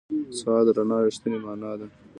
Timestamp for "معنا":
1.45-1.71